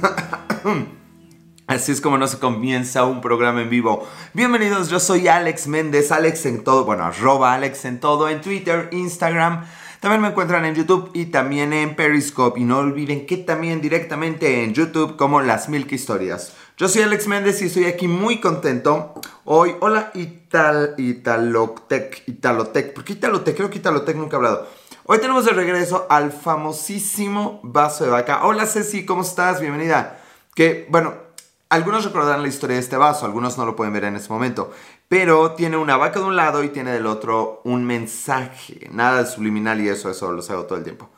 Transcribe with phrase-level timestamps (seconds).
[1.66, 4.06] Así es como no se comienza un programa en vivo.
[4.34, 8.88] Bienvenidos, yo soy Alex Méndez, Alex en todo, bueno, arroba Alex en todo, en Twitter,
[8.92, 9.64] Instagram.
[10.00, 12.58] También me encuentran en YouTube y también en Periscope.
[12.58, 16.54] Y no olviden que también directamente en YouTube como Las Milk Historias.
[16.78, 19.14] Yo soy Alex Méndez y estoy aquí muy contento.
[19.44, 22.94] Hoy, hola Ital, Italotec, Italotec.
[22.94, 23.54] ¿Por qué Italotec?
[23.54, 24.79] Creo que Italotec nunca ha hablado.
[25.12, 28.44] Hoy tenemos de regreso al famosísimo vaso de vaca.
[28.44, 29.60] Hola Ceci, ¿cómo estás?
[29.60, 30.20] Bienvenida.
[30.54, 31.14] Que, bueno,
[31.68, 34.70] algunos recordarán la historia de este vaso, algunos no lo pueden ver en este momento,
[35.08, 38.88] pero tiene una vaca de un lado y tiene del otro un mensaje.
[38.92, 41.10] Nada de subliminal y eso, eso lo hago todo el tiempo.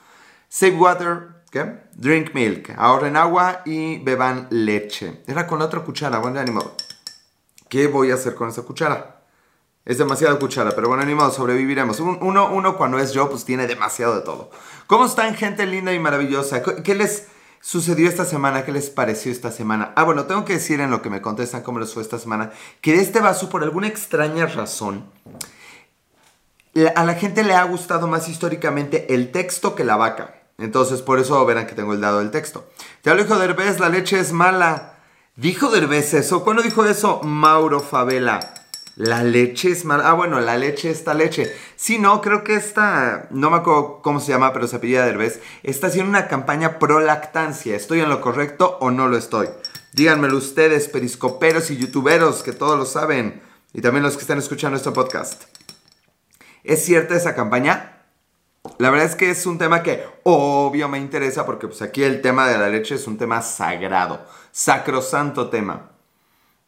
[0.49, 1.83] Save water, ¿qué?
[1.93, 2.73] Drink milk.
[2.79, 5.23] Ahorren agua y beban leche.
[5.27, 6.63] Era con la otra cuchara, bueno, ánimo.
[7.69, 9.22] ¿Qué voy a hacer con esa cuchara?
[9.85, 11.99] Es demasiada cuchara, pero bueno, animado, sobreviviremos.
[11.99, 14.51] Uno, uno cuando es yo, pues tiene demasiado de todo.
[14.87, 16.63] ¿Cómo están, gente linda y maravillosa?
[16.63, 17.27] ¿Qué les
[17.61, 18.65] sucedió esta semana?
[18.65, 19.93] ¿Qué les pareció esta semana?
[19.97, 22.53] Ah, bueno, tengo que decir en lo que me contestan cómo les fue esta semana,
[22.81, 25.05] que de este vaso, por alguna extraña razón,
[26.95, 30.43] a la gente le ha gustado más históricamente el texto que la vaca.
[30.59, 32.69] Entonces, por eso verán que tengo el dado del texto.
[33.03, 35.01] Ya lo dijo Derbez, la leche es mala.
[35.35, 36.45] ¿Dijo Derbez eso?
[36.45, 38.62] ¿Cuándo dijo eso Mauro Favela?
[38.97, 40.11] La leche es mala.
[40.11, 41.55] Ah, bueno, la leche, esta leche.
[41.77, 45.41] Sí, no, creo que esta, no me acuerdo cómo se llama, pero se apellida Derbez,
[45.63, 47.75] está haciendo una campaña pro lactancia.
[47.75, 49.49] ¿Estoy en lo correcto o no lo estoy?
[49.95, 53.43] Díganmelo ustedes, periscoperos y youtuberos, que todos lo saben.
[53.73, 55.45] Y también los que están escuchando este podcast.
[56.63, 58.03] ¿Es cierta esa campaña?
[58.79, 62.21] La verdad es que es un tema que obvio me interesa porque pues aquí el
[62.21, 65.93] tema de la leche es un tema sagrado, sacrosanto tema.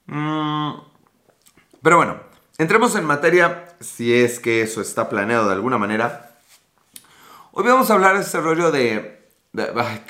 [0.07, 0.94] Mmm...
[1.85, 2.19] Pero bueno,
[2.57, 6.39] entremos en materia, si es que eso está planeado de alguna manera.
[7.53, 9.29] Hoy vamos a hablar de este rollo de...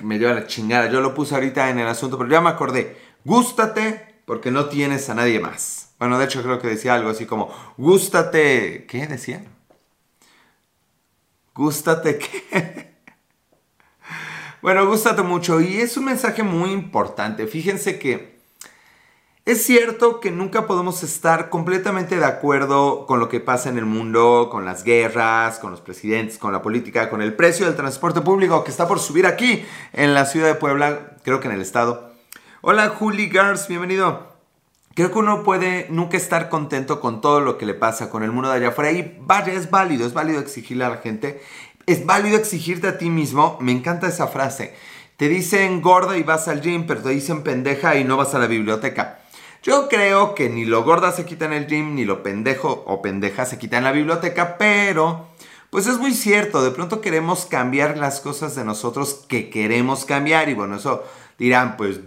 [0.04, 2.96] me lleva la chingada, yo lo puse ahorita en el asunto, pero ya me acordé.
[3.24, 5.88] Gústate porque no tienes a nadie más.
[5.98, 8.86] Bueno, de hecho creo que decía algo así como, gústate...
[8.86, 9.44] ¿Qué decía?
[11.56, 12.94] Gústate qué.
[14.62, 17.48] bueno, gústate mucho y es un mensaje muy importante.
[17.48, 18.33] Fíjense que
[19.46, 23.84] es cierto que nunca podemos estar completamente de acuerdo con lo que pasa en el
[23.84, 28.22] mundo, con las guerras, con los presidentes, con la política, con el precio del transporte
[28.22, 29.62] público que está por subir aquí
[29.92, 32.10] en la ciudad de Puebla, creo que en el estado.
[32.62, 34.32] Hola Juli Gars, bienvenido.
[34.94, 38.32] Creo que uno puede nunca estar contento con todo lo que le pasa con el
[38.32, 41.42] mundo de allá afuera y vaya, es válido, es válido exigirle a la gente,
[41.84, 44.74] es válido exigirte a ti mismo, me encanta esa frase.
[45.18, 48.38] Te dicen gorda y vas al gym, pero te dicen pendeja y no vas a
[48.38, 49.20] la biblioteca.
[49.64, 53.00] Yo creo que ni lo gorda se quita en el gym, ni lo pendejo o
[53.00, 55.28] pendeja se quita en la biblioteca, pero
[55.70, 60.50] pues es muy cierto, de pronto queremos cambiar las cosas de nosotros que queremos cambiar
[60.50, 61.02] y bueno, eso
[61.38, 62.00] dirán, pues,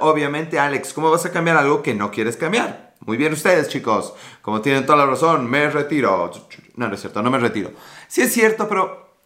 [0.00, 2.94] obviamente Alex, ¿cómo vas a cambiar algo que no quieres cambiar?
[3.00, 6.32] Muy bien ustedes, chicos, como tienen toda la razón, me retiro.
[6.76, 7.72] No, no es cierto, no me retiro.
[8.08, 9.18] Sí es cierto, pero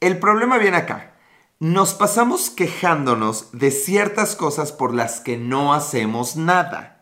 [0.00, 1.14] el problema viene acá.
[1.60, 6.93] Nos pasamos quejándonos de ciertas cosas por las que no hacemos nada.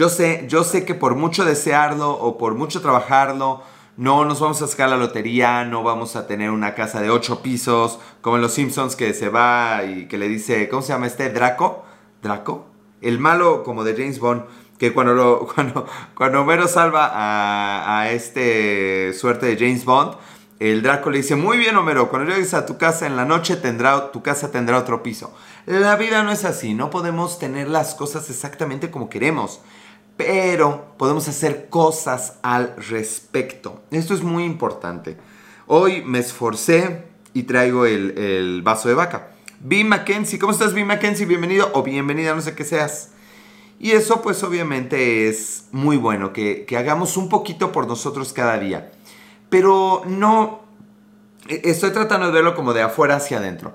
[0.00, 3.60] Yo sé, yo sé que por mucho desearlo o por mucho trabajarlo,
[3.98, 7.42] no nos vamos a sacar la lotería, no vamos a tener una casa de ocho
[7.42, 11.06] pisos, como en Los Simpsons que se va y que le dice, ¿cómo se llama
[11.06, 11.28] este?
[11.28, 11.84] Draco.
[12.22, 12.64] ¿Draco?
[13.02, 14.44] El malo como de James Bond,
[14.78, 15.46] que cuando, lo,
[16.14, 20.14] cuando, Homero salva a, a este suerte de James Bond,
[20.60, 23.54] el Draco le dice, muy bien Homero, cuando llegues a tu casa en la noche
[23.56, 25.34] tendrá, tu casa tendrá otro piso.
[25.66, 29.60] La vida no es así, no podemos tener las cosas exactamente como queremos
[30.20, 33.80] pero podemos hacer cosas al respecto.
[33.90, 35.16] Esto es muy importante.
[35.66, 39.30] Hoy me esforcé y traigo el, vaso de vaca.
[39.60, 39.82] B.
[39.82, 40.84] Mackenzie, ¿cómo estás, B.
[40.84, 41.24] Mackenzie?
[41.24, 43.12] Bienvenido o bienvenida, no sé qué seas.
[43.78, 48.58] Y eso pues obviamente es muy bueno, que, que hagamos un poquito por nosotros cada
[48.58, 48.92] día.
[49.48, 50.60] Pero no,
[51.48, 53.72] e, estoy tratando de verlo como de afuera hacia adentro.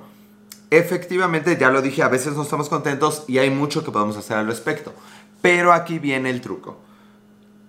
[0.69, 4.37] Efectivamente, ya lo dije, a veces no estamos contentos y hay mucho que podemos hacer
[4.37, 4.93] al respecto.
[5.45, 6.79] Pero aquí viene el truco.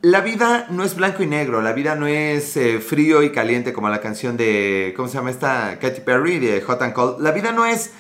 [0.01, 3.75] La vida no es blanco y negro, la vida no es eh, frío y caliente
[3.75, 5.79] como la canción de, ¿cómo se llama esta?
[5.79, 7.21] Katy Perry de Hot and Cold.
[7.21, 7.93] La vida no es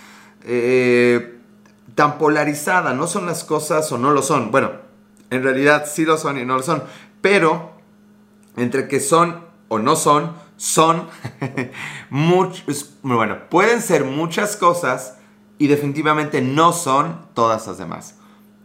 [0.44, 1.40] eh,
[1.94, 4.50] tan polarizada, no son las cosas o no lo son.
[4.50, 4.72] Bueno,
[5.28, 6.82] en realidad sí lo son y no lo son,
[7.20, 7.72] pero
[8.56, 11.06] entre que son o no son, son
[12.08, 15.18] muchos, bueno, pueden ser muchas cosas
[15.58, 18.14] y definitivamente no son todas las demás.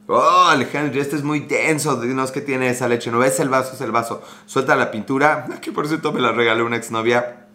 [0.08, 2.00] Oh, Alejandro, este es muy denso.
[2.02, 3.12] Dinos que tiene esa leche.
[3.12, 3.74] ¿No ves el vaso?
[3.74, 4.22] Es el vaso.
[4.46, 5.46] Suelta la pintura.
[5.62, 7.48] Que por cierto me la regaló una exnovia.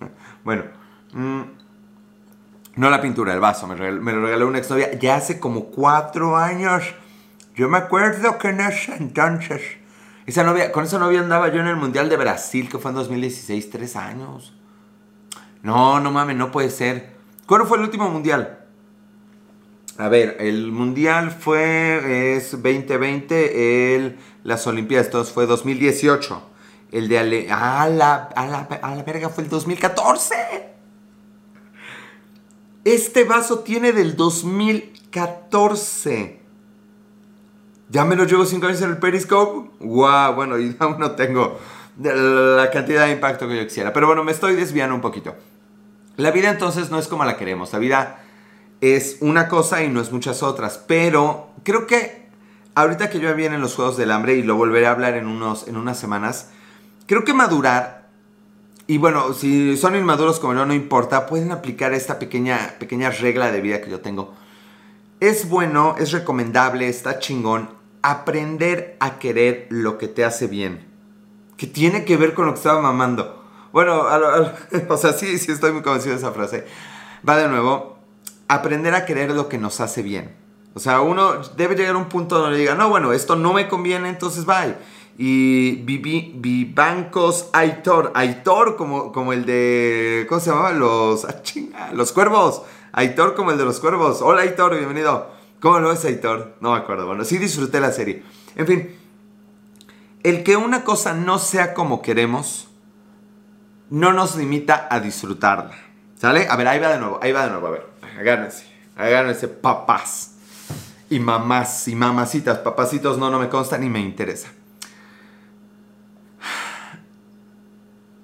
[0.44, 0.64] Bueno.
[1.12, 1.42] Mm,
[2.76, 3.66] No la pintura, el vaso.
[3.66, 6.82] Me, lo regaló una exnovia ya hace como cuatro años.
[7.54, 9.60] Yo me acuerdo que en ese entonces.
[10.26, 12.96] Esa novia, con esa novia andaba yo en el Mundial de Brasil, que fue en
[12.96, 14.54] 2016, tres años.
[15.62, 17.16] No, no mames, no puede ser.
[17.46, 18.59] ¿Cuándo fue el último Mundial?
[20.00, 26.42] A ver, el Mundial fue, es 2020, el, las Olimpiadas, entonces fue 2018.
[26.90, 30.70] El de Ale, a la, a la, a la verga fue el 2014.
[32.82, 36.40] Este vaso tiene del 2014.
[37.90, 39.68] Ya me lo llevo 5 años en el Periscope.
[39.80, 41.60] Wow, bueno, y aún no tengo
[41.98, 43.92] la cantidad de impacto que yo quisiera.
[43.92, 45.34] Pero bueno, me estoy desviando un poquito.
[46.16, 47.74] La vida entonces no es como la queremos.
[47.74, 48.24] La vida
[48.80, 50.82] es una cosa y no es muchas otras.
[50.86, 52.28] Pero creo que
[52.74, 55.26] ahorita que yo viene en los Juegos del Hambre y lo volveré a hablar en,
[55.26, 56.50] unos, en unas semanas,
[57.06, 58.00] creo que madurar
[58.90, 63.52] y bueno, si son inmaduros como yo, no importa, pueden aplicar esta pequeña, pequeña regla
[63.52, 64.34] de vida que yo tengo.
[65.20, 67.70] Es bueno, es recomendable, está chingón
[68.02, 70.88] aprender a querer lo que te hace bien.
[71.56, 73.44] Que tiene que ver con lo que estaba mamando.
[73.70, 74.06] Bueno,
[74.88, 76.66] o sea, sí, sí estoy muy convencido de esa frase.
[77.28, 77.99] Va de nuevo,
[78.54, 80.34] aprender a querer lo que nos hace bien.
[80.74, 83.68] O sea, uno debe llegar a un punto donde diga, no, bueno, esto no me
[83.68, 84.76] conviene, entonces bye
[85.22, 88.10] y Vivancos Aitor.
[88.14, 90.24] Aitor como, como el de...
[90.26, 90.72] ¿Cómo se llamaba?
[90.72, 91.26] Los...
[91.74, 92.62] Ah, los cuervos.
[92.92, 94.22] Aitor como el de los cuervos.
[94.22, 95.28] Hola Aitor, bienvenido.
[95.60, 96.54] ¿Cómo lo ves Aitor?
[96.60, 97.06] No me acuerdo.
[97.06, 98.22] Bueno, sí disfruté la serie.
[98.56, 98.96] En fin.
[100.22, 102.68] El que una cosa no sea como queremos
[103.90, 105.76] no nos limita a disfrutarla.
[106.16, 106.48] ¿Sale?
[106.48, 107.18] A ver, ahí va de nuevo.
[107.20, 107.66] Ahí va de nuevo.
[107.66, 107.86] A ver,
[108.18, 108.64] agárrense.
[108.96, 110.34] Agárrense papás.
[111.08, 112.58] Y mamás y mamacitas.
[112.58, 114.48] Papacitos no, no me consta ni me interesa.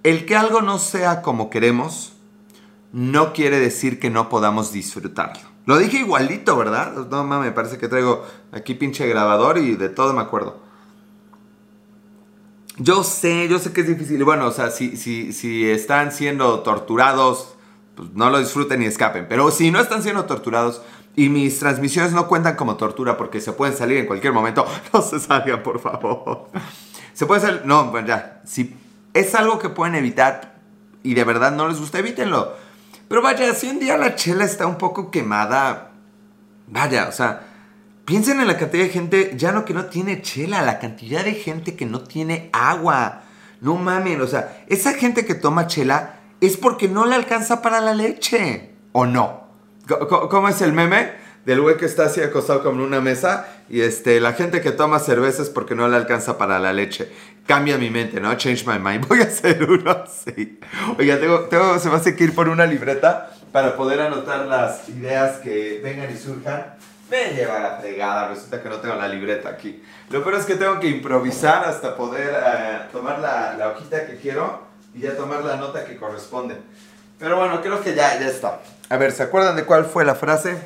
[0.03, 2.13] El que algo no sea como queremos
[2.93, 5.43] no quiere decir que no podamos disfrutarlo.
[5.67, 6.93] Lo dije igualito, ¿verdad?
[7.11, 10.61] No mames, me parece que traigo aquí pinche grabador y de todo me acuerdo.
[12.79, 14.23] Yo sé, yo sé que es difícil.
[14.23, 17.56] Bueno, o sea, si, si, si están siendo torturados,
[17.97, 19.27] pues no lo disfruten ni escapen.
[19.29, 20.83] Pero si no están siendo torturados
[21.17, 25.03] y mis transmisiones no cuentan como tortura porque se pueden salir en cualquier momento, no
[25.03, 26.49] se salgan, por favor.
[27.15, 28.43] Se puede salir, no, bueno, ya.
[28.45, 28.77] Si
[29.15, 30.57] es algo que pueden evitar
[31.03, 32.55] y de verdad no les gusta, evítenlo.
[33.09, 35.93] Pero vaya, si un día la chela está un poco quemada,
[36.67, 37.47] vaya, o sea,
[38.05, 41.33] piensen en la cantidad de gente, ya no que no tiene chela, la cantidad de
[41.33, 43.23] gente que no tiene agua.
[43.61, 47.81] No mamen, o sea, esa gente que toma chela es porque no le alcanza para
[47.81, 48.73] la leche.
[48.93, 49.47] ¿O no?
[50.31, 51.13] ¿Cómo es el meme?
[51.45, 54.73] Del güey que está así acostado como en una mesa y este, la gente que
[54.73, 57.13] toma cerveza es porque no le alcanza para la leche
[57.47, 58.35] cambia mi mente, ¿no?
[58.35, 59.07] Change my mind.
[59.09, 60.59] Voy a hacer uno así.
[60.99, 64.89] Oiga, tengo, tengo, se me hace que ir por una libreta para poder anotar las
[64.89, 66.75] ideas que vengan y surjan.
[67.11, 69.81] Me lleva la fregada, resulta que no tengo la libreta aquí.
[70.11, 74.17] Lo peor es que tengo que improvisar hasta poder eh, tomar la, la, hojita que
[74.17, 74.66] quiero
[74.97, 76.57] y ya tomar la nota que corresponde.
[77.19, 78.63] Pero bueno, creo que ya, ya está.
[78.89, 80.57] A ver, ¿se acuerdan de cuál fue la frase?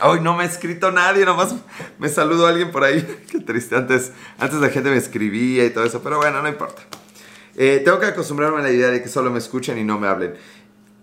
[0.00, 1.54] Hoy no me ha escrito nadie, nomás
[1.98, 3.02] me saludó alguien por ahí.
[3.30, 6.82] Qué triste, antes, antes la gente me escribía y todo eso, pero bueno, no importa.
[7.56, 10.08] Eh, tengo que acostumbrarme a la idea de que solo me escuchen y no me
[10.08, 10.34] hablen.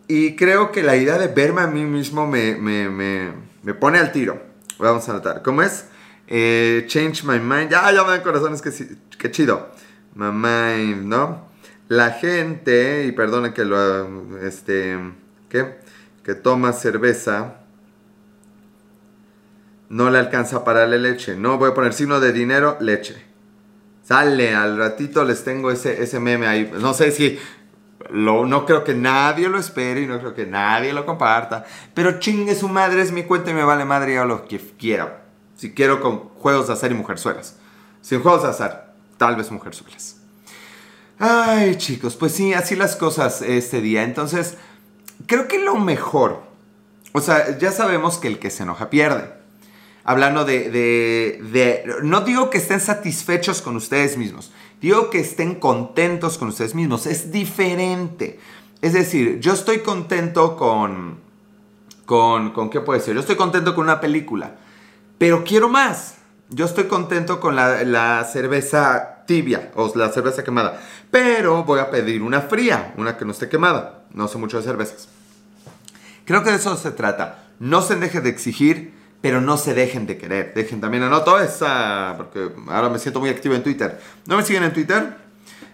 [0.07, 3.31] Y creo que la idea de verme a mí mismo me, me, me,
[3.64, 4.42] me pone al tiro.
[4.78, 5.42] Vamos a anotar.
[5.42, 5.85] ¿Cómo es?
[6.28, 7.69] Eh, change my mind.
[7.69, 8.71] Ya, ya me dan corazones, que,
[9.18, 9.69] que chido.
[10.16, 11.50] My mind, ¿no?
[11.92, 14.98] La gente, y perdone que lo, este,
[15.50, 15.78] ¿qué?
[16.24, 17.56] Que toma cerveza
[19.90, 21.36] no le alcanza para la leche.
[21.36, 23.21] No voy a poner signo de dinero, leche.
[24.04, 26.71] Sale, al ratito les tengo ese, ese meme ahí.
[26.80, 27.38] No sé si
[28.10, 31.66] lo, no creo que nadie lo espere y no creo que nadie lo comparta.
[31.94, 35.24] Pero chingue su madre, es mi cuenta y me vale madre yo lo que quiera.
[35.57, 37.60] Si quiero con juegos de azar y mujerzuelas.
[38.00, 40.20] Sin juegos de azar, tal vez mujerzuelas.
[41.23, 44.04] Ay, chicos, pues sí, así las cosas este día.
[44.04, 44.57] Entonces,
[45.28, 46.42] creo que lo mejor.
[47.13, 49.42] O sea, ya sabemos que el que se enoja pierde
[50.04, 54.51] hablando de, No digo que estén satisfechos con ustedes mismos,
[54.81, 57.06] digo que estén contentos con ustedes mismos.
[57.06, 58.40] Es diferente.
[58.81, 61.19] Es decir, yo estoy contento con...
[62.06, 63.13] con, con ¿Qué puede ser?
[63.13, 64.56] Yo estoy contento con una película,
[65.18, 66.16] pero quiero más.
[66.49, 71.90] Yo estoy contento con la, la cerveza tibia o la cerveza quemada, pero voy a
[71.90, 74.04] pedir una fría, una que no esté quemada.
[74.13, 75.07] No sé mucho de cervezas.
[76.25, 77.47] Creo que de eso se trata.
[77.59, 80.54] No se deje de exigir, pero no se dejen de querer.
[80.54, 83.99] Dejen también anoto esa, porque ahora me siento muy activo en Twitter.
[84.25, 85.16] ¿No me siguen en Twitter?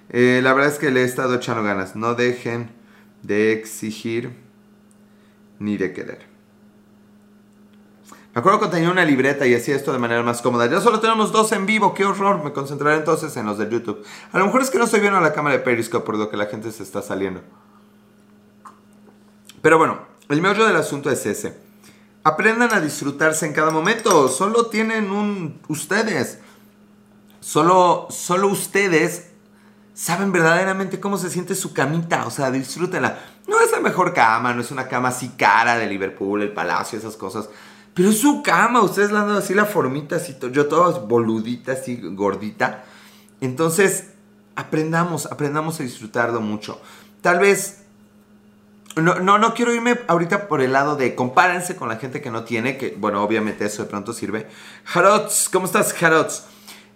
[0.09, 1.95] Eh, la verdad es que le he estado echando ganas.
[1.95, 2.71] No dejen
[3.23, 4.31] de exigir
[5.59, 6.36] ni de querer.
[8.37, 10.67] Me acuerdo que tenía una libreta y hacía esto de manera más cómoda.
[10.67, 12.43] Ya solo tenemos dos en vivo, qué horror.
[12.43, 14.05] Me concentraré entonces en los de YouTube.
[14.31, 16.37] A lo mejor es que no estoy viendo la cámara de Periscope por lo que
[16.37, 17.41] la gente se está saliendo.
[19.63, 21.57] Pero bueno, el meollo del asunto es ese.
[22.23, 24.27] Aprendan a disfrutarse en cada momento.
[24.27, 26.37] Solo tienen un ustedes.
[27.39, 29.31] Solo, solo ustedes
[29.95, 32.27] saben verdaderamente cómo se siente su camita.
[32.27, 33.17] O sea, disfrútenla.
[33.47, 36.99] No es la mejor cama, no es una cama así cara de Liverpool, el Palacio,
[36.99, 37.49] esas cosas.
[37.97, 41.71] Pero es su cama, ustedes le han dado así la formita, así, yo toda boludita,
[41.71, 42.85] así gordita.
[43.41, 44.09] Entonces,
[44.55, 46.79] aprendamos, aprendamos a disfrutarlo mucho.
[47.21, 47.85] Tal vez,
[48.95, 52.29] no, no, no quiero irme ahorita por el lado de compárense con la gente que
[52.29, 54.45] no tiene, que bueno, obviamente eso de pronto sirve.
[54.83, 56.45] Jarots, ¿cómo estás, Jarots?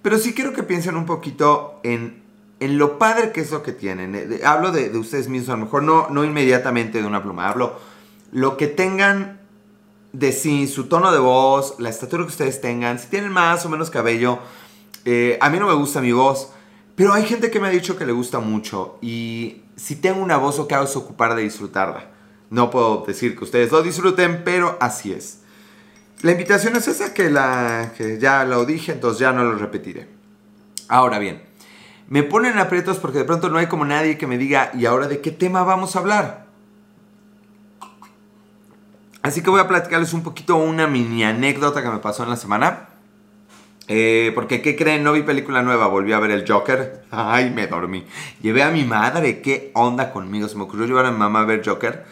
[0.03, 2.21] Pero sí quiero que piensen un poquito en,
[2.59, 4.13] en lo padre que es lo que tienen.
[4.13, 7.49] Eh, hablo de, de, ustedes mismos, a lo mejor no, no inmediatamente de una pluma,
[7.49, 7.89] hablo
[8.31, 9.40] lo que tengan
[10.13, 13.69] de si su tono de voz, la estatura que ustedes tengan, si tienen más o
[13.69, 14.39] menos cabello.
[15.05, 16.51] Eh, a mí no me gusta mi voz,
[16.95, 20.37] pero hay gente que me ha dicho que le gusta mucho y si tengo una
[20.37, 22.11] voz o que es ocupar de disfrutarla.
[22.49, 25.39] No puedo decir que ustedes lo disfruten, pero así es.
[26.21, 30.07] La invitación es esa que, la, que ya lo dije, entonces ya no lo repetiré.
[30.87, 31.41] Ahora bien,
[32.09, 35.07] me ponen aprietos porque de pronto no hay como nadie que me diga, ¿y ahora
[35.07, 36.50] de qué tema vamos a hablar?
[39.23, 42.37] Así que voy a platicarles un poquito una mini anécdota que me pasó en la
[42.37, 42.89] semana.
[43.87, 45.03] Eh, porque, ¿qué creen?
[45.03, 47.03] No vi película nueva, volví a ver el Joker.
[47.11, 48.05] Ay, me dormí.
[48.41, 50.47] Llevé a mi madre, ¿qué onda conmigo?
[50.47, 52.05] Se me ocurrió llevar a mi mamá a ver Joker.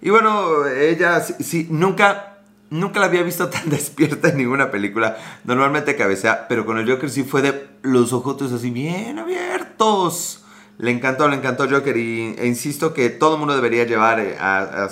[0.00, 2.38] Y bueno, ella sí, nunca,
[2.70, 5.16] nunca la había visto tan despierta en ninguna película.
[5.44, 10.44] Normalmente cabecea, pero con el Joker sí fue de los ojotes así bien abiertos.
[10.78, 14.36] Le encantó, le encantó Joker y, e insisto que todo el mundo debería llevar eh,
[14.38, 14.88] a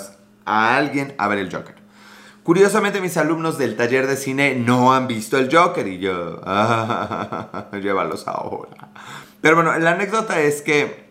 [0.51, 1.75] a alguien a ver el Joker.
[2.43, 7.69] Curiosamente mis alumnos del taller de cine no han visto el Joker y yo, ah,
[7.81, 8.89] llévalos ahora.
[9.39, 11.05] Pero bueno, la anécdota es que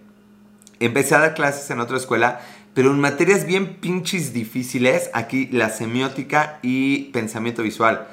[0.78, 2.40] empecé a dar clases en otra escuela,
[2.74, 8.08] pero en materias bien pinches difíciles, aquí la semiótica y pensamiento visual.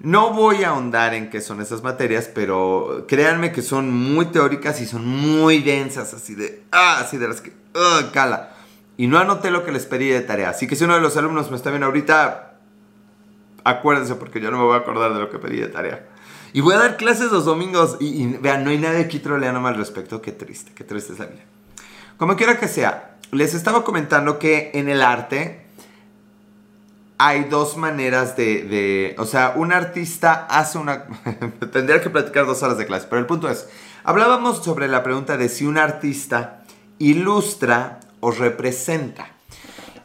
[0.00, 4.80] No voy a ahondar en qué son esas materias, pero créanme que son muy teóricas
[4.80, 8.55] y son muy densas, así de, ah, así de las que, ah, cala
[8.96, 10.50] y no anoté lo que les pedí de tarea.
[10.50, 12.54] Así que si uno de los alumnos me está viendo ahorita,
[13.64, 16.06] acuérdense porque yo no me voy a acordar de lo que pedí de tarea.
[16.52, 19.76] Y voy a dar clases los domingos y, vean, no hay nadie aquí troleándome al
[19.76, 20.22] respecto.
[20.22, 21.42] Qué triste, qué triste es la vida.
[22.16, 25.66] Como quiera que sea, les estaba comentando que en el arte
[27.18, 31.06] hay dos maneras de, de o sea, un artista hace una,
[31.72, 33.68] tendría que platicar dos horas de clase, pero el punto es,
[34.04, 36.62] hablábamos sobre la pregunta de si un artista
[36.98, 38.00] ilustra
[38.30, 39.28] representa.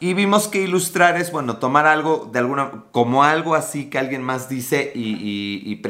[0.00, 4.20] Y vimos que ilustrar es, bueno, tomar algo de alguna, como algo así que alguien
[4.20, 5.80] más dice y,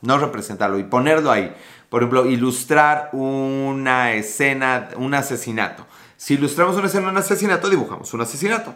[0.00, 1.54] no representarlo y ponerlo ahí.
[1.90, 5.86] Por ejemplo, ilustrar una escena, un asesinato.
[6.16, 8.74] Si ilustramos una escena un asesinato, dibujamos un asesinato.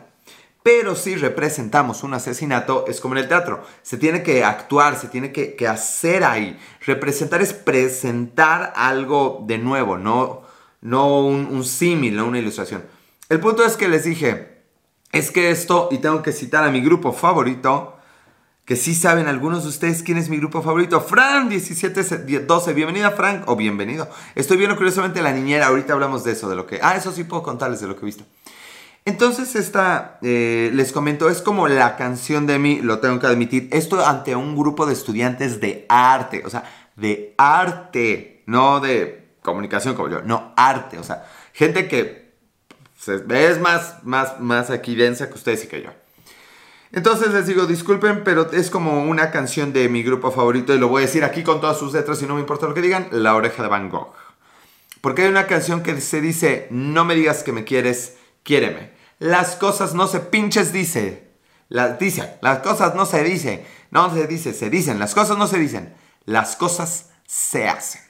[0.62, 3.64] Pero si representamos un asesinato, es como en el teatro.
[3.82, 6.58] Se tiene que actuar, se tiene que, hacer ahí.
[6.86, 10.42] Representar es presentar algo de nuevo, no,
[10.82, 12.84] no un, símil, no una ilustración.
[13.28, 14.58] El punto es que les dije,
[15.12, 17.96] es que esto, y tengo que citar a mi grupo favorito,
[18.64, 23.44] que sí saben algunos de ustedes quién es mi grupo favorito, Fran 1712, bienvenida Frank,
[23.46, 24.08] o bienvenido.
[24.34, 26.80] Estoy viendo curiosamente la niñera, ahorita hablamos de eso, de lo que...
[26.82, 28.24] Ah, eso sí puedo contarles de lo que he visto.
[29.04, 33.68] Entonces esta, eh, les comento, es como la canción de mí, lo tengo que admitir,
[33.72, 39.94] esto ante un grupo de estudiantes de arte, o sea, de arte, no de comunicación
[39.94, 42.32] como yo, no arte, o sea, gente que
[43.06, 45.90] es más, más, más aquí densa que ustedes y que yo.
[46.92, 50.88] Entonces les digo, disculpen, pero es como una canción de mi grupo favorito y lo
[50.88, 53.08] voy a decir aquí con todas sus letras y no me importa lo que digan,
[53.10, 54.12] La oreja de Van Gogh.
[55.00, 58.92] Porque hay una canción que se dice, no me digas que me quieres, quiéreme.
[59.18, 61.32] Las cosas no se pinches dice.
[61.68, 63.64] Las dice, las cosas no se dicen.
[63.90, 64.98] No se dice, se dicen.
[64.98, 65.94] Las cosas no se dicen.
[66.24, 68.02] Las cosas se hacen.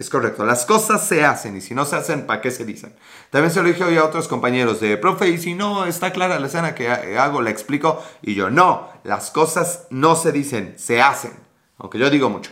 [0.00, 2.96] Es correcto, las cosas se hacen y si no se hacen, ¿para qué se dicen?
[3.28, 6.40] También se lo dije hoy a otros compañeros de, profe, y si no está clara
[6.40, 8.02] la escena que hago, la explico.
[8.22, 11.34] Y yo, no, las cosas no se dicen, se hacen.
[11.76, 12.50] Aunque yo digo mucho.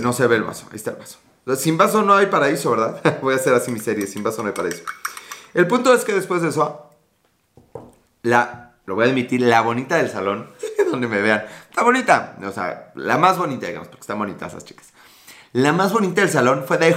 [0.00, 1.20] No se ve el vaso, ahí está el vaso.
[1.56, 3.00] Sin vaso no hay paraíso, ¿verdad?
[3.22, 4.82] Voy a hacer así mi serie, sin vaso no hay paraíso.
[5.54, 6.90] El punto es que después de eso,
[8.22, 10.50] la, lo voy a admitir, la bonita del salón,
[10.90, 14.64] donde me vean, está bonita, o sea, la más bonita, digamos, porque están bonitas esas
[14.64, 14.91] chicas
[15.52, 16.96] la más bonita del salón fue de.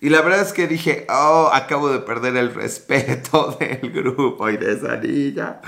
[0.00, 4.56] Y la verdad es que dije, oh, acabo de perder el respeto del grupo y
[4.56, 5.60] de esa niña.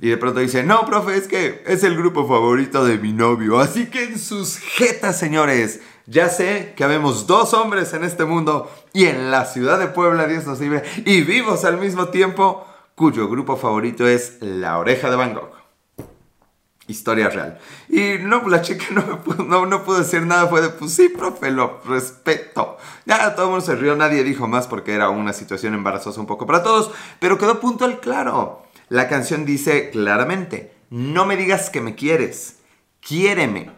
[0.00, 3.60] Y de pronto dice, no, profe, es que es el grupo favorito de mi novio.
[3.60, 8.70] Así que en sus jetas, señores, ya sé que habemos dos hombres en este mundo
[8.92, 13.28] y en la ciudad de Puebla, Dios nos libre, y vivos al mismo tiempo, cuyo
[13.28, 15.53] grupo favorito es La Oreja de Gogh.
[16.86, 17.58] Historia real.
[17.88, 20.92] Y no, la chica no, me pudo, no, no pudo decir nada, fue de, pues
[20.92, 22.76] sí, profe, lo respeto.
[23.06, 26.26] Ya todo el mundo se rió, nadie dijo más porque era una situación embarazosa un
[26.26, 28.62] poco para todos, pero quedó puntual claro.
[28.90, 32.58] La canción dice claramente, no me digas que me quieres,
[33.00, 33.70] quiéreme.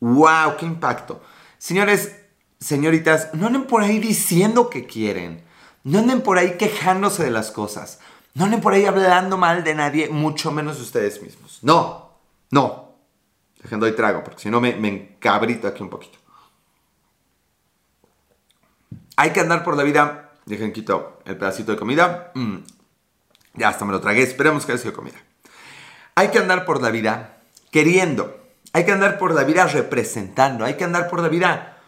[0.00, 0.56] ¡Wow!
[0.58, 1.22] ¡Qué impacto!
[1.58, 2.16] Señores,
[2.58, 5.44] señoritas, no anden por ahí diciendo que quieren.
[5.84, 8.00] No anden por ahí quejándose de las cosas.
[8.34, 11.60] No anden por ahí hablando mal de nadie, mucho menos de ustedes mismos.
[11.62, 12.01] No,
[12.52, 12.92] no.
[13.60, 16.18] Dejando ahí trago, porque si no me, me encabrito aquí un poquito.
[19.16, 20.32] Hay que andar por la vida.
[20.44, 22.30] Dejen quito el pedacito de comida.
[22.34, 22.58] Mm.
[23.54, 24.22] Ya hasta me lo tragué.
[24.22, 25.16] Esperemos que haya sido comida.
[26.14, 27.38] Hay que andar por la vida
[27.70, 28.38] queriendo.
[28.72, 30.64] Hay que andar por la vida representando.
[30.64, 31.78] Hay que andar por la vida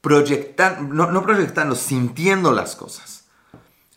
[0.00, 0.94] proyectando.
[0.94, 3.24] No, no proyectando, sintiendo las cosas.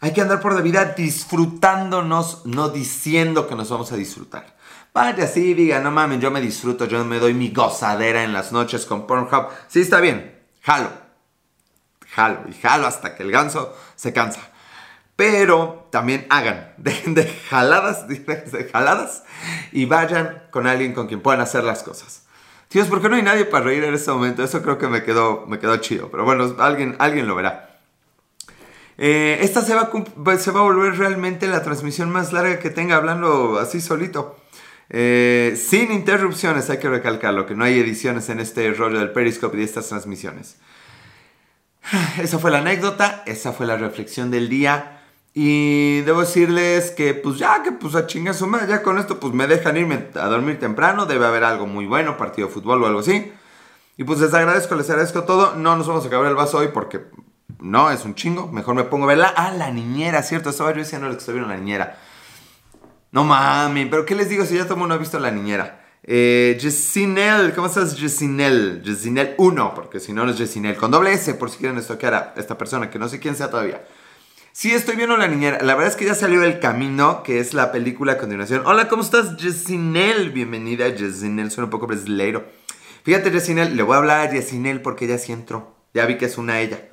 [0.01, 4.58] Hay que andar por la vida disfrutándonos, no diciendo que nos vamos a disfrutar.
[4.93, 8.51] Vaya, sí, diga, no mames, yo me disfruto, yo me doy mi gozadera en las
[8.51, 9.48] noches con Pornhub.
[9.67, 10.89] Sí, está bien, jalo.
[12.13, 14.41] Jalo, y jalo hasta que el ganso se cansa.
[15.15, 19.24] Pero también hagan, dejen de jaladas, de jaladas
[19.71, 22.24] y vayan con alguien con quien puedan hacer las cosas.
[22.67, 24.43] Tíos, ¿por qué no hay nadie para reír en este momento?
[24.43, 26.10] Eso creo que me quedó, me quedó chido.
[26.10, 27.77] Pero bueno, alguien, alguien lo verá.
[28.98, 29.89] Eh, esta se va,
[30.38, 34.40] se va a volver realmente la transmisión más larga que tenga hablando así solito.
[34.93, 39.55] Eh, sin interrupciones, hay que recalcarlo, que no hay ediciones en este rollo del Periscope
[39.55, 40.57] y de estas transmisiones.
[42.21, 44.98] Esa fue la anécdota, esa fue la reflexión del día.
[45.33, 49.34] Y debo decirles que pues ya, que pues a chingar su ya con esto pues
[49.34, 52.88] me dejan irme a dormir temprano, debe haber algo muy bueno, partido de fútbol o
[52.88, 53.32] algo así.
[53.95, 55.56] Y pues les agradezco, les agradezco todo.
[55.56, 56.99] No nos vamos a acabar el vaso hoy porque
[57.62, 58.49] no, es un chingo.
[58.49, 59.34] Mejor me pongo a verla.
[59.38, 61.97] Ah, la niñera, cierto, estaba yo diciendo que estoy viendo la niñera.
[63.12, 65.82] No mames, pero ¿qué les digo si ya todo el mundo ha visto La Niñera?
[66.04, 66.58] Eh,
[67.54, 68.82] ¿cómo estás Jesinel?
[68.86, 70.78] Jesinel 1, porque si no, no es Jesinel.
[70.78, 73.50] Con doble S, por si quieren estoquear a esta persona, que no sé quién sea
[73.50, 73.86] todavía.
[74.54, 75.62] Sí, estoy viendo La Niñera.
[75.62, 78.63] La verdad es que ya salió El Camino, que es la película a continuación.
[78.65, 80.32] Hola, ¿cómo estás, Jesinel?
[80.32, 81.52] Bienvenida, Jesinel.
[81.52, 82.45] Suena un poco brasileiro.
[83.04, 85.76] Fíjate, Jesinel, le voy a hablar a Jesinel porque ella sí entró.
[85.93, 86.90] Ya vi que es una ella.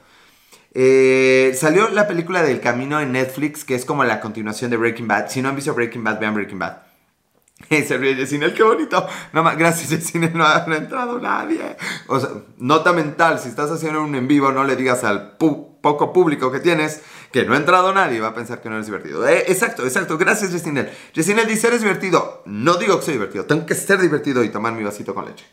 [0.80, 5.08] Eh, salió la película del camino en Netflix, que es como la continuación de Breaking
[5.08, 5.28] Bad.
[5.28, 6.82] Si no han visto Breaking Bad, vean Breaking Bad.
[7.68, 9.04] Se ríe Yesinel, qué bonito.
[9.32, 11.76] No, gracias, Yesinel, no ha, entrado nadie.
[12.06, 16.12] O sea, nota mental, si estás haciendo un en vivo, no le digas al poco
[16.12, 19.26] público que tienes que no ha entrado nadie, va a pensar que no eres divertido.
[19.26, 20.92] Eh, exacto, exacto, gracias, Yesinel.
[21.12, 22.44] Yesinel dice, eres divertido.
[22.46, 25.44] No digo que soy divertido, tengo que ser divertido y tomar mi vasito con leche.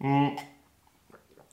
[0.00, 0.30] Mm.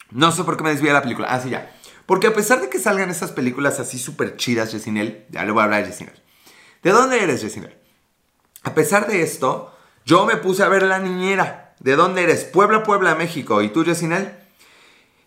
[0.10, 1.28] No sé por qué me desvía la película.
[1.30, 1.71] Ah, sí, ya.
[2.10, 5.62] Porque a pesar de que salgan esas películas así súper chidas, Yesinel, ya le voy
[5.62, 6.19] a hablar a Yesinel.
[6.82, 7.78] ¿De dónde eres, Yesinel?
[8.63, 9.72] A pesar de esto,
[10.06, 11.76] yo me puse a ver La Niñera.
[11.80, 12.45] ¿De dónde eres?
[12.45, 13.62] Puebla, Puebla, México.
[13.62, 14.34] ¿Y tú, Yesinel?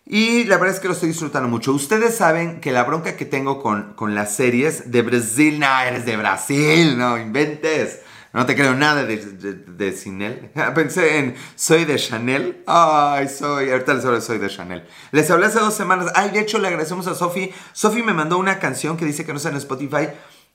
[0.05, 1.71] Y la verdad es que lo estoy disfrutando mucho.
[1.71, 6.05] Ustedes saben que la bronca que tengo con, con las series de Brasil, no, eres
[6.05, 8.01] de Brasil, no inventes.
[8.33, 10.49] No te creo nada de, de, Sinel.
[10.75, 12.63] Pensé en soy de Chanel.
[12.65, 13.69] Ay, soy.
[13.69, 14.87] Ahorita les hablo soy de Chanel.
[15.11, 16.11] Les hablé hace dos semanas.
[16.15, 17.51] Ay, de hecho, le agradecemos a Sofi.
[17.73, 20.07] Sofi me mandó una canción que dice que no está en Spotify.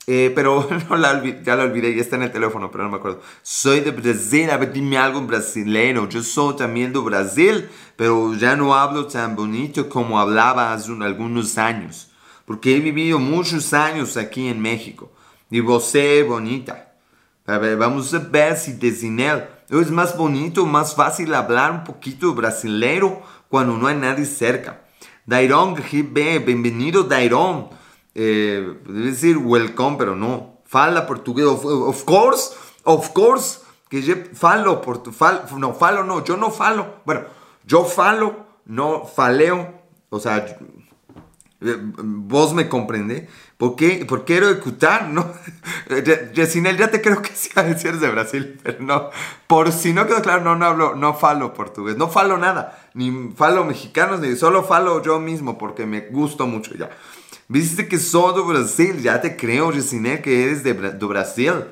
[0.08, 2.96] Eh, pero no la ya la olvidé y está en el teléfono, pero no me
[2.96, 3.20] acuerdo.
[3.42, 6.08] Soy de Brasil, a ver, dime algo en brasileño.
[6.08, 11.56] Yo soy también de Brasil, pero ya no hablo tan bonito como hablaba hace algunos
[11.58, 12.10] años.
[12.44, 15.12] Porque he vivido muchos años aquí en México.
[15.48, 15.94] Y vos
[16.26, 16.87] bonita.
[17.48, 23.74] Vamos a ver si Desinel es más bonito, más fácil hablar un poquito brasileiro cuando
[23.78, 24.82] no hay nadie cerca.
[25.24, 25.74] Dairon,
[26.44, 27.70] bienvenido Dairon.
[28.14, 30.58] Eh, debe decir welcome, pero no.
[30.66, 36.36] Fala portugués, of, course, of course, que yo falo, por, fal, no, falo no, yo
[36.36, 36.96] no falo.
[37.06, 37.22] Bueno,
[37.64, 39.72] yo falo, no faleo,
[40.10, 40.44] o sea,
[41.62, 43.26] eh, vos me comprende.
[43.58, 44.06] ¿Por qué?
[44.06, 45.08] ¿Por qué ejecutar?
[45.08, 45.32] No.
[46.34, 49.10] Yesinel, ya te creo que sí eres de Brasil, pero no.
[49.48, 51.96] Por si no quedó claro, no, no hablo, no falo portugués.
[51.96, 52.88] No falo nada.
[52.94, 56.88] Ni falo mexicanos, ni solo falo yo mismo porque me gusto mucho ya.
[57.48, 61.64] Viste que soy de Brasil, ya te creo, Yesinel, que eres de, Brasil.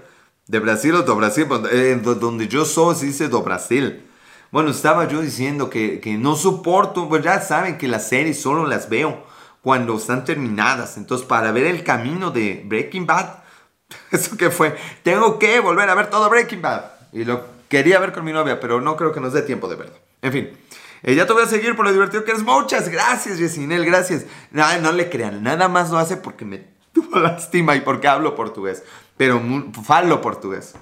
[0.48, 4.02] De Brasil o de Brasil, eh, donde yo soy se dice do Brasil.
[4.50, 8.66] Bueno, estaba yo diciendo que, que no soporto, pues ya saben que las series solo
[8.66, 9.35] las veo
[9.66, 10.96] cuando están terminadas.
[10.96, 13.38] Entonces, para ver el camino de Breaking Bad,
[14.12, 14.76] ¿eso qué fue?
[15.02, 16.84] Tengo que volver a ver todo Breaking Bad.
[17.10, 19.74] Y lo quería ver con mi novia, pero no creo que nos dé tiempo de
[19.74, 19.96] verlo.
[20.22, 20.56] En fin.
[21.02, 22.44] Eh, ya te voy a seguir por lo divertido que eres.
[22.44, 24.26] Muchas gracias, Yesinel, gracias.
[24.52, 26.58] No, le crean, nada más lo hace porque me
[26.92, 28.84] tuvo lástima y porque hablo portugués.
[29.16, 29.42] Pero
[29.84, 30.74] falo portugués.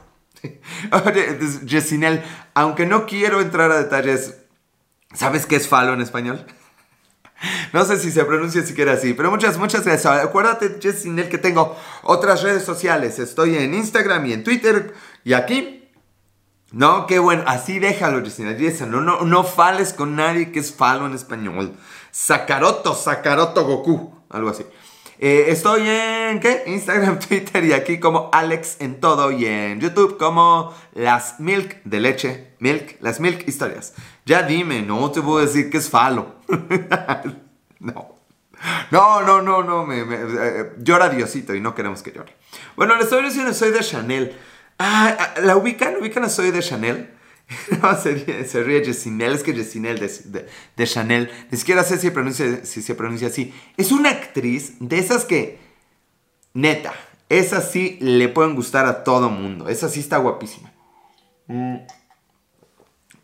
[1.64, 4.42] Yesinel, aunque no quiero entrar a detalles,
[5.14, 6.44] ¿sabes qué es falo en español?
[7.72, 10.06] No sé si se pronuncia siquiera así, pero muchas, muchas gracias.
[10.06, 13.18] Acuérdate, Yesinel, que tengo otras redes sociales.
[13.18, 15.80] Estoy en Instagram y en Twitter y aquí
[16.74, 17.44] no, qué bueno.
[17.46, 18.56] Así déjalo, Justina.
[18.88, 21.76] No, no, no fales con nadie que es falo en español.
[22.10, 24.12] Sakaroto, Sakaroto Goku.
[24.28, 24.66] Algo así.
[25.18, 26.64] Eh, estoy en, ¿qué?
[26.66, 32.00] Instagram, Twitter y aquí como Alex en todo y en YouTube como las Milk de
[32.00, 32.54] leche.
[32.58, 33.94] Milk, las Milk historias.
[34.24, 36.36] Ya dime, no te a decir que es falo.
[37.80, 38.14] no.
[38.90, 39.84] No, no, no, no.
[39.84, 42.34] Me, eh, llora Diosito y no queremos que llore.
[42.76, 44.36] Bueno, les estoy diciendo, soy de Chanel.
[44.78, 45.96] Ah, ah, ¿la ubican?
[45.96, 47.10] ¿Ubican a Soy de Chanel?
[47.82, 52.10] no, se ríe, se ríe es que Jessinel de, de, Chanel, ni siquiera sé si,
[52.10, 53.52] pronuncia, si se pronuncia así.
[53.76, 55.58] Es una actriz de esas que,
[56.54, 56.94] neta,
[57.28, 59.68] esa sí le pueden gustar a todo mundo.
[59.68, 60.72] Esa sí está guapísima.
[61.46, 61.76] Mm.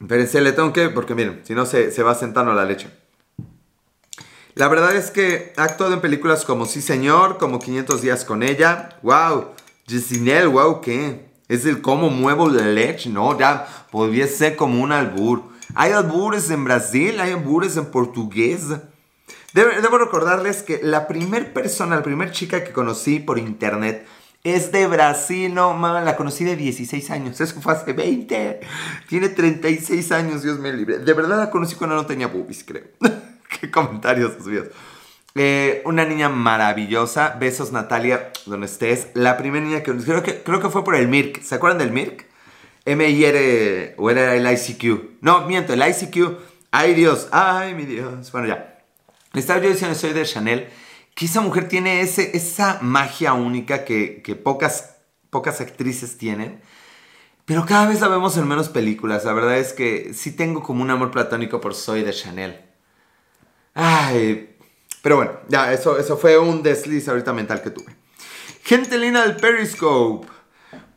[0.01, 2.89] Espérense, le tengo que, porque miren, si no se, se va sentando la leche.
[4.55, 8.43] La verdad es que ha actuado en películas como Sí Señor, como 500 días con
[8.43, 8.99] ella.
[9.03, 9.53] ¡Wow!
[9.87, 11.30] Jessinel, wow, ¿qué?
[11.51, 13.37] Es el cómo muevo la leche, ¿no?
[13.37, 15.43] Ya podría ser como un albur.
[15.75, 18.69] Hay albures en Brasil, hay albures en portugués.
[19.53, 24.07] Debo, recordarles que la primer persona, la primera chica que conocí por internet
[24.45, 28.61] es de Brasil, no, mamá, la conocí de 16 años, eso fue hace 20.
[29.09, 31.01] Tiene 36 años, Dios me libre.
[31.01, 32.85] De verdad la conocí cuando no tenía boobies, creo.
[33.61, 34.69] Qué comentarios subidos.
[35.35, 37.37] Eh, una niña maravillosa.
[37.39, 39.09] Besos, Natalia, donde estés.
[39.15, 41.43] La primera niña que creo que, creo que fue por el MIRC.
[41.43, 42.27] ¿Se acuerdan del MIRC?
[42.85, 45.21] M-I-R, o era el ICQ.
[45.21, 46.39] No, miento, el ICQ.
[46.71, 48.33] Ay, Dios, ay, mi Dios.
[48.33, 48.79] Bueno, ya.
[49.35, 50.69] estaba yo diciendo, soy de Chanel,
[51.15, 54.97] que esa mujer tiene ese, esa magia única que, que pocas,
[55.31, 56.61] pocas actrices tienen.
[57.45, 59.25] Pero cada vez la vemos en menos películas.
[59.25, 62.61] La verdad es que sí tengo como un amor platónico por Soy de Chanel.
[63.75, 64.50] Ay,
[65.03, 67.95] pero bueno, ya, eso, eso fue un desliz ahorita mental que tuve.
[68.63, 70.27] Gente linda del Periscope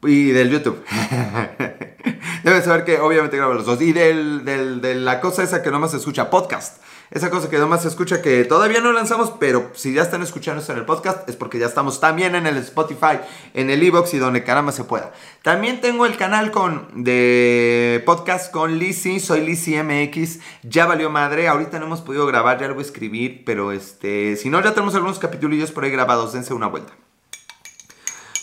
[0.04, 0.84] y del YouTube.
[2.44, 3.82] Deben saber que obviamente grabo los dos.
[3.82, 6.82] Y del, de la cosa esa que nomás se escucha, podcast.
[7.14, 10.62] Esa cosa que nomás se escucha que todavía no lanzamos, pero si ya están escuchando
[10.62, 13.20] esto en el podcast es porque ya estamos también en el Spotify,
[13.54, 15.14] en el Evox y donde caramba se pueda.
[15.44, 20.40] También tengo el canal con, de podcast con Lizzy, soy Lizzy MX.
[20.64, 24.36] Ya valió madre, ahorita no hemos podido grabar, ya lo voy a escribir, pero este,
[24.36, 26.94] si no, ya tenemos algunos capitulillos por ahí grabados, dense una vuelta.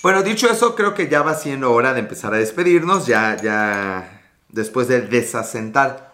[0.04, 4.22] Bueno, dicho eso, creo que ya va siendo hora de empezar a despedirnos, ya, ya,
[4.48, 6.09] después de desasentar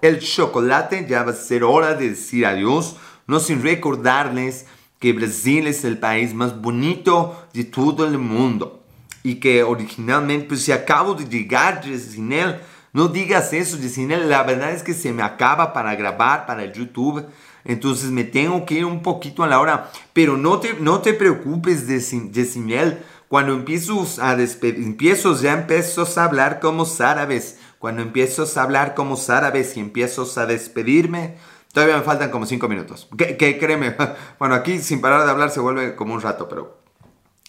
[0.00, 4.66] el chocolate, ya va a ser hora de decir adiós, no sin recordarles
[4.98, 8.84] que Brasil es el país más bonito de todo el mundo
[9.22, 12.60] y que originalmente, pues si acabo de llegar, Yesinel,
[12.92, 16.72] no digas eso, Yesinel, la verdad es que se me acaba para grabar para el
[16.72, 17.26] YouTube
[17.64, 19.90] entonces me tengo que ir un poquito a la hora.
[20.12, 22.98] Pero no te, no te preocupes, Yesimel.
[23.28, 27.58] Cuando empiezo a empiezo, ya empiezo a hablar como árabes.
[27.82, 31.34] Cuando empiezo a hablar como árabes y empiezo a despedirme,
[31.72, 33.08] todavía me faltan como cinco minutos.
[33.18, 33.96] Que, que créeme,
[34.38, 36.78] bueno, aquí sin parar de hablar se vuelve como un rato, pero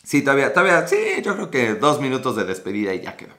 [0.03, 3.33] sí, todavía, todavía, sí, yo creo que dos minutos de despedida y ya quedó.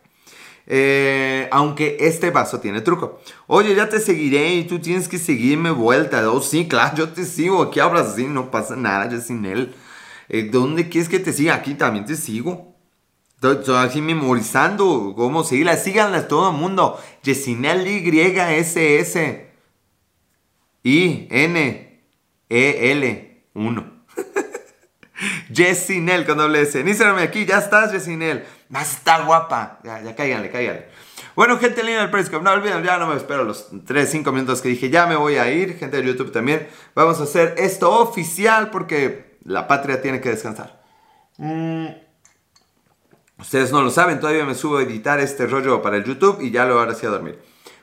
[0.69, 3.21] Eh, aunque este vaso tiene truco.
[3.49, 6.31] Oye, ya te seguiré y tú tienes que seguirme vuelta.
[6.31, 7.61] Oh, sí, claro, yo te sigo.
[7.61, 9.75] Aquí hablas así, no pasa nada, yo sin él.
[10.29, 11.57] Eh, ¿Dónde quieres que te siga?
[11.57, 12.74] Aquí también te sigo.
[13.43, 15.77] Estoy aquí memorizando cómo seguirla.
[15.77, 16.99] Síganla todo el mundo.
[17.23, 19.51] Yesinel Y-S-S.
[20.83, 22.05] I-N-E-L
[23.55, 23.95] 1.
[25.53, 26.79] Jessinel con doble S.
[26.81, 28.45] Instagram aquí, ya estás, Jessinel.
[28.69, 29.79] Más está guapa.
[29.85, 30.87] Ya, ya cáiganle, cáiganle.
[31.37, 34.63] Bueno, gente linda del Periscope, no olviden, ya no me espero los 3, 5 minutos
[34.63, 35.77] que dije, ya me voy a ir.
[35.79, 36.69] Gente de YouTube también.
[36.95, 40.83] Vamos a hacer esto oficial porque la patria tiene que descansar.
[41.39, 42.04] Mm.
[43.39, 46.51] Ustedes no lo saben, todavía me subo a editar este rollo para el YouTube y
[46.51, 47.39] ya lo haré a dormir.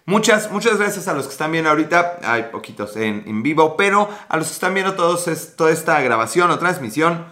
[0.06, 2.20] Muchas, muchas gracias a los que están viendo ahorita.
[2.24, 6.58] Hay poquitos en, vivo, pero a los que están viendo todos toda esta grabación o
[6.58, 7.26] transmisión,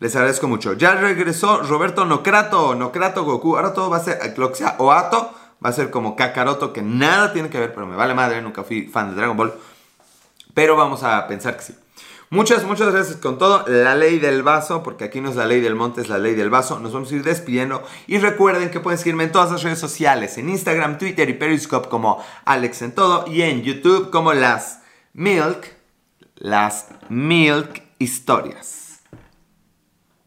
[0.00, 0.72] les agradezco mucho.
[0.72, 3.56] Ya regresó Roberto Nocrato, Nocrato Goku.
[3.56, 5.34] Ahora todo va a ser, lo que sea Oato,
[5.64, 8.64] va a ser como Kakaroto, que nada tiene que ver, pero me vale madre, nunca
[8.64, 9.52] fui fan de Dragon Ball.
[10.54, 11.74] Pero vamos a pensar que sí.
[12.30, 13.64] Muchas, muchas gracias con todo.
[13.68, 16.34] La ley del vaso, porque aquí no es la ley del monte, es la ley
[16.34, 16.80] del vaso.
[16.80, 17.82] Nos vamos a ir despidiendo.
[18.06, 21.88] Y recuerden que pueden seguirme en todas las redes sociales, en Instagram, Twitter y Periscope
[21.88, 23.24] como Alex en todo.
[23.28, 24.82] Y en YouTube como las
[25.12, 25.76] Milk,
[26.36, 29.02] las Milk Historias.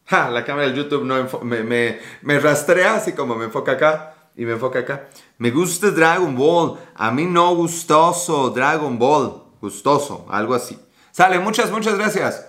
[0.06, 4.16] Ja, la cámara del YouTube no me, me, me rastrea así como me enfoca acá
[4.38, 5.10] y me enfoca acá.
[5.40, 6.80] Me gusta Dragon Ball.
[6.96, 9.44] A mí no gustoso Dragon Ball.
[9.60, 10.80] Gustoso, algo así.
[11.18, 12.46] Sale, muchas, muchas gracias.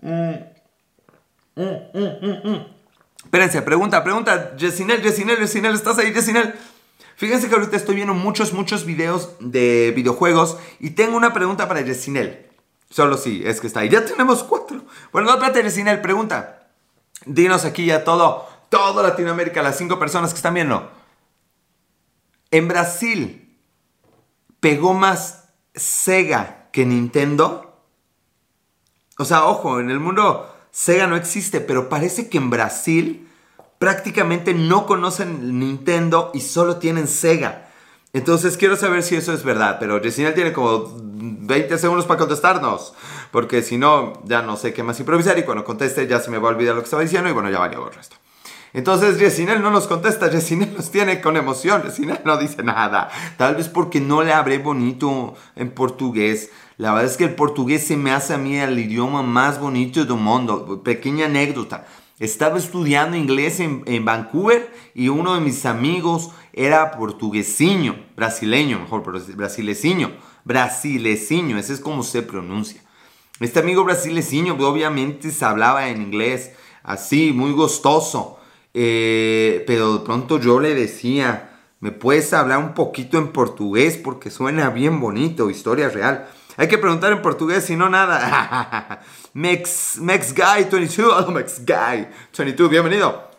[0.00, 0.36] Mm.
[1.54, 2.66] Mm, mm,
[3.22, 4.56] Espérense, pregunta, pregunta.
[4.56, 6.54] Yesinel, Yesinel, Yesinel, ¿estás ahí, Yesinel?
[7.16, 11.82] Fíjense que ahorita estoy viendo muchos, muchos videos de videojuegos y tengo una pregunta para
[11.82, 12.50] Yesinel.
[12.88, 13.90] Solo si es que está ahí.
[13.90, 14.80] Ya tenemos cuatro.
[15.12, 16.70] Bueno, no, espérate, Yesinel, pregunta.
[17.26, 20.90] Dinos aquí ya todo, todo Latinoamérica, las cinco personas que están viendo.
[22.50, 23.60] En Brasil,
[24.60, 27.66] ¿pegó más Sega que Nintendo?
[29.18, 33.28] O sea, ojo, en el mundo Sega no existe, pero parece que en Brasil
[33.78, 37.68] prácticamente no conocen Nintendo y solo tienen Sega.
[38.12, 42.94] Entonces quiero saber si eso es verdad, pero Resinel tiene como 20 segundos para contestarnos,
[43.30, 46.38] porque si no, ya no sé qué más improvisar y cuando conteste ya se me
[46.38, 48.16] va a olvidar lo que estaba diciendo y bueno, ya valió el resto.
[48.72, 53.10] Entonces Yesinel no nos contesta, Yesinel nos tiene con emoción, Yesinel no dice nada.
[53.38, 56.50] Tal vez porque no le habré bonito en portugués.
[56.78, 60.04] La verdad es que el portugués se me hace a mí el idioma más bonito
[60.04, 60.82] del mundo.
[60.84, 61.86] Pequeña anécdota.
[62.18, 69.02] Estaba estudiando inglés en, Vancouver y uno de mis amigos era portuguesiño, brasileño, mejor,
[69.34, 70.12] brasileciño,
[70.44, 72.80] brasileciño, ese es como se pronuncia.
[73.38, 78.38] Este amigo brasileciño obviamente se hablaba en inglés así, muy gustoso,
[78.72, 83.98] eh, pero de pronto yo le decía, ¿me puedes hablar un poquito en portugués?
[83.98, 86.28] Porque suena bien bonito, historia real.
[86.58, 89.02] Hay que preguntar en portugués, si no nada.
[89.34, 93.30] Mex, Mex Guy 22, Mex Guy 22, bienvenido.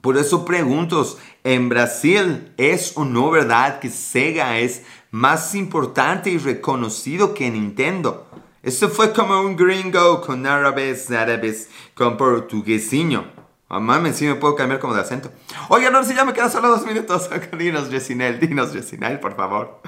[0.00, 1.04] Por eso pregunto,
[1.42, 8.28] ¿en Brasil es o no verdad que Sega es más importante y reconocido que Nintendo?
[8.62, 13.24] Eso fue como un gringo con árabes, árabes, con portuguesinho.
[13.66, 15.32] Oh, mames, sí me puedo cambiar como de acento.
[15.68, 17.28] Oye, no, si ya me quedan solo dos minutos.
[17.58, 19.80] dinos, Yesinel, dinos, Yesinel, por favor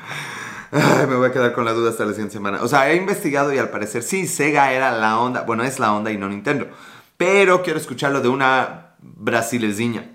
[0.71, 2.63] me voy a quedar con la duda hasta la siguiente semana.
[2.63, 5.43] O sea, he investigado y al parecer sí, Sega era la onda.
[5.43, 6.69] Bueno, es la onda y no Nintendo.
[7.17, 10.11] Pero quiero escucharlo de una brasileña.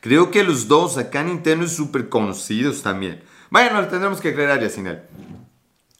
[0.00, 3.22] Creo que los dos acá Nintendo es súper conocidos también.
[3.50, 5.02] Bueno, tendremos que creer a Yacinel.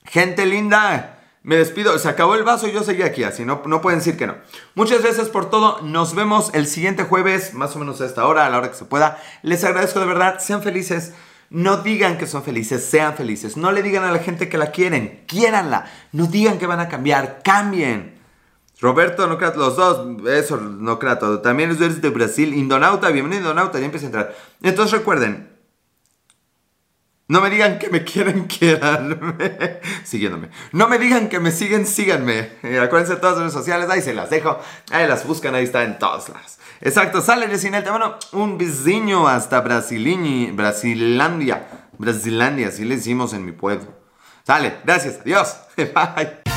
[0.05, 1.18] Gente linda.
[1.43, 4.17] Me despido, se acabó el vaso y yo seguí aquí, así no, no pueden decir
[4.17, 4.35] que no.
[4.75, 8.45] Muchas gracias por todo, nos vemos el siguiente jueves, más o menos a esta hora,
[8.45, 9.23] a la hora que se pueda.
[9.43, 11.15] Les agradezco de verdad, sean felices.
[11.51, 13.57] No digan que son felices, sean felices.
[13.57, 15.87] No le digan a la gente que la quieren, quiéranla.
[16.13, 18.19] No digan que van a cambiar, cambien.
[18.81, 21.41] Roberto Nocrato, los dos, eso, Nocrato.
[21.41, 22.53] También es de Brasil.
[22.53, 24.37] Indonauta, bienvenido Indonauta, ya empieza a entrar.
[24.63, 25.48] Entonces recuerden,
[27.29, 30.49] no me digan que me quieren, quedarme siguiéndome.
[30.73, 32.53] No me digan que me siguen, síganme.
[32.63, 34.59] Eh, acuérdense de todas las redes sociales, ahí se las dejo.
[34.91, 36.59] Ahí las buscan, ahí está en todas las.
[36.81, 37.85] Exacto, sale Resinel.
[37.85, 41.67] Bueno, un vizinho hasta Brasilinha, Brasilandia.
[41.99, 43.93] Brasilandia, así le decimos en mi pueblo.
[44.47, 45.55] Sale, gracias, adiós.
[45.77, 46.48] Bye.